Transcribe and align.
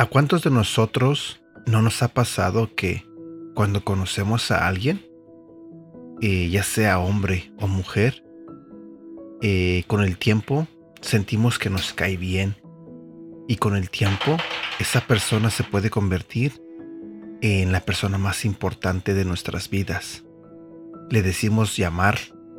¿A 0.00 0.06
cuántos 0.06 0.42
de 0.42 0.50
nosotros 0.50 1.42
no 1.66 1.82
nos 1.82 2.02
ha 2.02 2.08
pasado 2.08 2.74
que 2.74 3.04
cuando 3.54 3.84
conocemos 3.84 4.50
a 4.50 4.66
alguien, 4.66 5.06
eh, 6.22 6.48
ya 6.48 6.62
sea 6.62 6.98
hombre 6.98 7.52
o 7.58 7.66
mujer, 7.66 8.24
eh, 9.42 9.84
con 9.86 10.02
el 10.02 10.16
tiempo 10.16 10.66
sentimos 11.02 11.58
que 11.58 11.68
nos 11.68 11.92
cae 11.92 12.16
bien 12.16 12.56
y 13.46 13.56
con 13.56 13.76
el 13.76 13.90
tiempo 13.90 14.38
esa 14.80 15.06
persona 15.06 15.50
se 15.50 15.62
puede 15.62 15.90
convertir 15.90 16.62
en 17.42 17.70
la 17.70 17.80
persona 17.80 18.18
más 18.18 18.44
importante 18.44 19.14
de 19.14 19.24
nuestras 19.24 19.68
vidas. 19.68 20.24
Le 21.10 21.22
decimos 21.22 21.76
llamar 21.76 22.18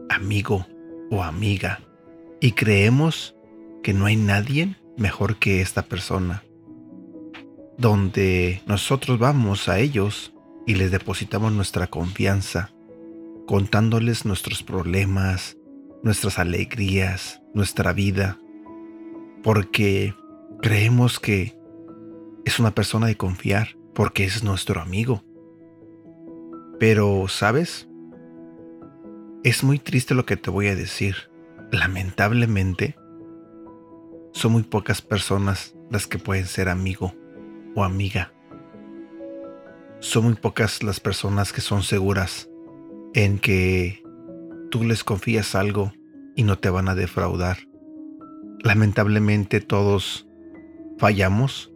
amigo 0.09 0.67
o 1.09 1.23
amiga 1.23 1.81
y 2.39 2.51
creemos 2.51 3.35
que 3.83 3.93
no 3.93 4.05
hay 4.05 4.15
nadie 4.15 4.75
mejor 4.97 5.37
que 5.37 5.61
esta 5.61 5.83
persona 5.83 6.43
donde 7.77 8.61
nosotros 8.67 9.17
vamos 9.17 9.67
a 9.67 9.79
ellos 9.79 10.33
y 10.67 10.75
les 10.75 10.91
depositamos 10.91 11.51
nuestra 11.51 11.87
confianza, 11.87 12.69
contándoles 13.47 14.25
nuestros 14.25 14.61
problemas, 14.61 15.57
nuestras 16.03 16.37
alegrías, 16.37 17.41
nuestra 17.55 17.93
vida, 17.93 18.37
porque 19.41 20.13
creemos 20.61 21.19
que 21.19 21.59
es 22.45 22.59
una 22.59 22.73
persona 22.73 23.07
de 23.07 23.17
confiar, 23.17 23.77
porque 23.93 24.23
es 24.23 24.43
nuestro 24.43 24.81
amigo. 24.81 25.23
Pero, 26.79 27.27
¿sabes? 27.27 27.87
Es 29.43 29.63
muy 29.63 29.79
triste 29.79 30.13
lo 30.13 30.25
que 30.25 30.37
te 30.37 30.49
voy 30.49 30.67
a 30.67 30.75
decir. 30.75 31.15
Lamentablemente, 31.71 32.95
son 34.33 34.53
muy 34.53 34.63
pocas 34.63 35.01
personas 35.01 35.75
las 35.89 36.07
que 36.07 36.19
pueden 36.19 36.45
ser 36.45 36.69
amigo 36.69 37.13
o 37.75 37.83
amiga. 37.83 38.33
Son 39.99 40.23
muy 40.23 40.33
pocas 40.33 40.83
las 40.83 40.99
personas 40.99 41.53
que 41.53 41.61
son 41.61 41.83
seguras 41.83 42.49
en 43.13 43.39
que 43.39 44.03
tú 44.69 44.83
les 44.83 45.03
confías 45.03 45.53
algo 45.53 45.93
y 46.35 46.43
no 46.43 46.57
te 46.57 46.69
van 46.69 46.87
a 46.87 46.95
defraudar. 46.95 47.57
Lamentablemente 48.63 49.59
todos 49.59 50.27
fallamos, 50.97 51.70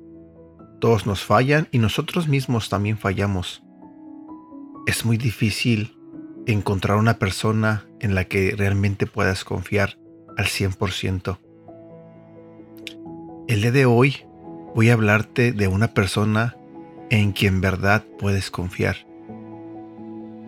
todos 0.79 1.05
nos 1.05 1.23
fallan 1.23 1.67
y 1.71 1.79
nosotros 1.79 2.27
mismos 2.27 2.69
también 2.69 2.97
fallamos. 2.97 3.63
Es 4.87 5.05
muy 5.05 5.17
difícil 5.17 5.97
encontrar 6.45 6.97
una 6.97 7.17
persona 7.17 7.87
en 7.99 8.15
la 8.15 8.25
que 8.25 8.53
realmente 8.55 9.07
puedas 9.07 9.43
confiar 9.43 9.97
al 10.37 10.45
100%. 10.45 11.39
El 13.47 13.61
día 13.61 13.71
de 13.71 13.85
hoy 13.85 14.25
voy 14.75 14.89
a 14.89 14.93
hablarte 14.93 15.51
de 15.51 15.67
una 15.67 15.93
persona 15.93 16.55
en 17.09 17.31
quien 17.31 17.61
verdad 17.61 18.03
puedes 18.19 18.51
confiar. 18.51 19.07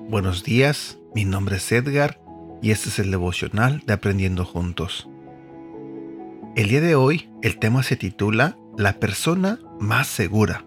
Buenos 0.10 0.44
días, 0.44 1.00
mi 1.14 1.26
nombre 1.26 1.58
es 1.58 1.72
Edgar 1.72 2.20
y 2.62 2.72
este 2.72 2.90
es 2.90 3.00
el 3.00 3.12
devocional 3.12 3.84
de 3.86 3.94
Aprendiendo 3.94 4.46
Juntos. 4.46 5.10
El 6.56 6.70
día 6.70 6.82
de 6.82 6.96
hoy 6.96 7.30
el 7.42 7.60
tema 7.60 7.84
se 7.84 7.96
titula 7.96 8.58
La 8.78 8.94
persona 8.94 9.60
más 9.80 10.08
segura. 10.08 10.66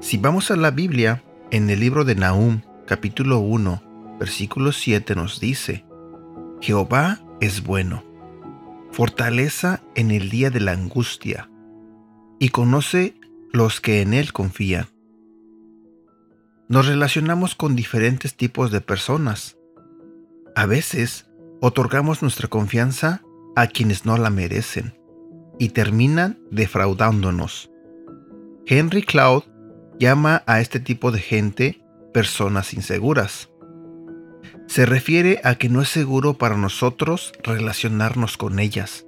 Si 0.00 0.16
vamos 0.18 0.50
a 0.50 0.56
la 0.56 0.70
Biblia, 0.70 1.22
en 1.50 1.70
el 1.70 1.80
libro 1.80 2.04
de 2.04 2.14
Nahum, 2.14 2.62
capítulo 2.86 3.38
1, 3.38 4.16
versículo 4.18 4.72
7 4.72 5.14
nos 5.14 5.40
dice, 5.40 5.84
Jehová 6.60 7.20
es 7.40 7.62
bueno, 7.62 8.04
fortaleza 8.90 9.82
en 9.94 10.10
el 10.10 10.30
día 10.30 10.50
de 10.50 10.60
la 10.60 10.72
angustia 10.72 11.50
y 12.38 12.50
conoce 12.50 13.14
los 13.52 13.80
que 13.80 14.02
en 14.02 14.14
Él 14.14 14.32
confían. 14.32 14.86
Nos 16.68 16.86
relacionamos 16.86 17.54
con 17.54 17.76
diferentes 17.76 18.34
tipos 18.34 18.70
de 18.70 18.80
personas. 18.80 19.56
A 20.56 20.66
veces 20.66 21.26
otorgamos 21.60 22.22
nuestra 22.22 22.48
confianza 22.48 23.22
a 23.54 23.66
quienes 23.66 24.04
no 24.04 24.16
la 24.16 24.30
merecen 24.30 24.98
y 25.58 25.68
terminan 25.70 26.38
defraudándonos. 26.50 27.70
Henry 28.66 29.02
Cloud 29.02 29.42
llama 29.98 30.42
a 30.46 30.60
este 30.60 30.80
tipo 30.80 31.10
de 31.10 31.20
gente 31.20 31.84
personas 32.14 32.72
inseguras. 32.72 33.50
Se 34.66 34.86
refiere 34.86 35.40
a 35.44 35.56
que 35.56 35.68
no 35.68 35.82
es 35.82 35.88
seguro 35.88 36.38
para 36.38 36.56
nosotros 36.56 37.32
relacionarnos 37.42 38.38
con 38.38 38.58
ellas. 38.58 39.04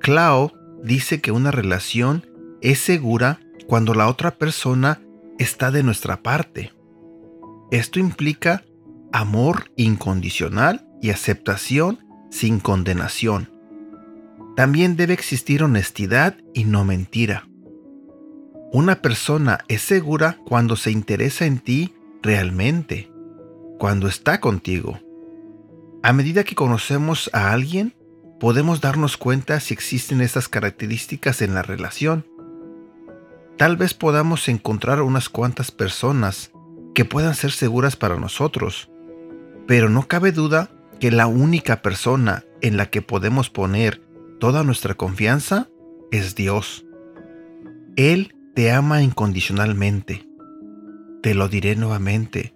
Cloud 0.00 0.52
dice 0.82 1.20
que 1.20 1.30
una 1.30 1.50
relación 1.50 2.26
es 2.62 2.78
segura 2.78 3.40
cuando 3.66 3.92
la 3.92 4.08
otra 4.08 4.36
persona 4.36 5.00
está 5.38 5.70
de 5.70 5.82
nuestra 5.82 6.22
parte. 6.22 6.72
Esto 7.70 7.98
implica 7.98 8.64
amor 9.12 9.70
incondicional 9.76 10.86
y 11.02 11.10
aceptación 11.10 11.98
sin 12.30 12.60
condenación. 12.60 13.50
También 14.56 14.96
debe 14.96 15.12
existir 15.12 15.62
honestidad 15.62 16.38
y 16.54 16.64
no 16.64 16.84
mentira. 16.84 17.46
Una 18.74 19.02
persona 19.02 19.60
es 19.68 19.82
segura 19.82 20.40
cuando 20.44 20.74
se 20.74 20.90
interesa 20.90 21.46
en 21.46 21.60
ti 21.60 21.94
realmente, 22.24 23.08
cuando 23.78 24.08
está 24.08 24.40
contigo. 24.40 24.98
A 26.02 26.12
medida 26.12 26.42
que 26.42 26.56
conocemos 26.56 27.30
a 27.32 27.52
alguien, 27.52 27.94
podemos 28.40 28.80
darnos 28.80 29.16
cuenta 29.16 29.60
si 29.60 29.74
existen 29.74 30.20
estas 30.20 30.48
características 30.48 31.40
en 31.40 31.54
la 31.54 31.62
relación. 31.62 32.26
Tal 33.56 33.76
vez 33.76 33.94
podamos 33.94 34.48
encontrar 34.48 35.02
unas 35.02 35.28
cuantas 35.28 35.70
personas 35.70 36.50
que 36.96 37.04
puedan 37.04 37.36
ser 37.36 37.52
seguras 37.52 37.94
para 37.94 38.16
nosotros, 38.16 38.90
pero 39.68 39.88
no 39.88 40.08
cabe 40.08 40.32
duda 40.32 40.68
que 40.98 41.12
la 41.12 41.28
única 41.28 41.80
persona 41.80 42.42
en 42.60 42.76
la 42.76 42.86
que 42.86 43.02
podemos 43.02 43.50
poner 43.50 44.02
toda 44.40 44.64
nuestra 44.64 44.94
confianza 44.94 45.68
es 46.10 46.34
Dios. 46.34 46.84
Él 47.94 48.33
te 48.54 48.72
ama 48.72 49.02
incondicionalmente. 49.02 50.26
Te 51.22 51.34
lo 51.34 51.48
diré 51.48 51.76
nuevamente. 51.76 52.54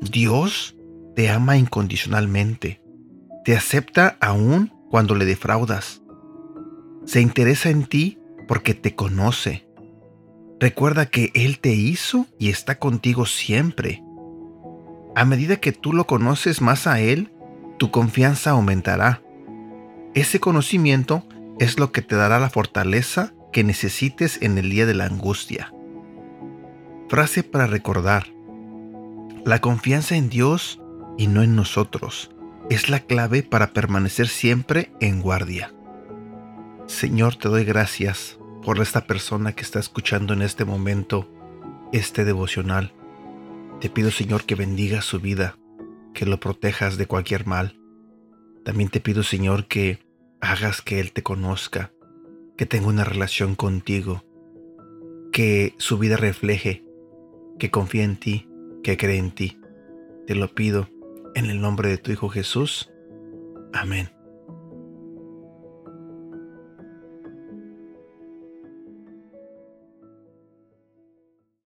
Dios 0.00 0.76
te 1.14 1.30
ama 1.30 1.56
incondicionalmente. 1.56 2.82
Te 3.44 3.56
acepta 3.56 4.16
aún 4.20 4.72
cuando 4.90 5.14
le 5.14 5.24
defraudas. 5.24 6.02
Se 7.04 7.20
interesa 7.20 7.70
en 7.70 7.86
ti 7.86 8.18
porque 8.46 8.74
te 8.74 8.94
conoce 8.94 9.68
Recuerda 10.60 11.06
que 11.06 11.30
Él 11.34 11.60
te 11.60 11.72
hizo 11.72 12.26
y 12.38 12.48
está 12.48 12.80
contigo 12.80 13.26
siempre. 13.26 14.02
A 15.14 15.24
medida 15.24 15.56
que 15.56 15.72
tú 15.72 15.92
lo 15.92 16.06
conoces 16.06 16.60
más 16.60 16.88
a 16.88 17.00
Él, 17.00 17.32
tu 17.78 17.92
confianza 17.92 18.50
aumentará. 18.50 19.22
Ese 20.14 20.40
conocimiento 20.40 21.22
es 21.60 21.78
lo 21.78 21.92
que 21.92 22.02
te 22.02 22.16
dará 22.16 22.40
la 22.40 22.50
fortaleza 22.50 23.32
que 23.52 23.64
necesites 23.64 24.40
en 24.42 24.58
el 24.58 24.70
día 24.70 24.86
de 24.86 24.94
la 24.94 25.06
angustia. 25.06 25.72
Frase 27.08 27.42
para 27.42 27.66
recordar. 27.66 28.26
La 29.44 29.60
confianza 29.60 30.16
en 30.16 30.28
Dios 30.28 30.80
y 31.16 31.26
no 31.26 31.42
en 31.42 31.56
nosotros 31.56 32.30
es 32.70 32.90
la 32.90 33.00
clave 33.00 33.42
para 33.42 33.72
permanecer 33.72 34.28
siempre 34.28 34.92
en 35.00 35.22
guardia. 35.22 35.72
Señor, 36.86 37.36
te 37.36 37.48
doy 37.48 37.64
gracias 37.64 38.38
por 38.62 38.80
esta 38.80 39.06
persona 39.06 39.52
que 39.52 39.62
está 39.62 39.78
escuchando 39.78 40.34
en 40.34 40.42
este 40.42 40.64
momento 40.64 41.30
este 41.92 42.24
devocional. 42.24 42.92
Te 43.80 43.88
pido 43.88 44.10
Señor 44.10 44.44
que 44.44 44.54
bendiga 44.54 45.00
su 45.00 45.20
vida, 45.20 45.56
que 46.12 46.26
lo 46.26 46.40
protejas 46.40 46.98
de 46.98 47.06
cualquier 47.06 47.46
mal. 47.46 47.78
También 48.64 48.90
te 48.90 49.00
pido 49.00 49.22
Señor 49.22 49.66
que 49.66 50.00
hagas 50.40 50.82
que 50.82 51.00
Él 51.00 51.12
te 51.12 51.22
conozca, 51.22 51.92
que 52.58 52.66
tenga 52.66 52.88
una 52.88 53.04
relación 53.04 53.54
contigo, 53.54 54.24
que 55.32 55.74
su 55.78 55.96
vida 55.96 56.16
refleje, 56.16 56.84
que 57.58 57.70
confíe 57.70 58.02
en 58.02 58.16
ti, 58.18 58.48
que 58.82 58.96
cree 58.96 59.16
en 59.16 59.30
ti. 59.30 59.58
Te 60.26 60.34
lo 60.34 60.54
pido 60.54 60.90
en 61.34 61.46
el 61.46 61.60
nombre 61.60 61.88
de 61.88 61.98
tu 61.98 62.10
Hijo 62.10 62.28
Jesús. 62.28 62.90
Amén. 63.72 64.17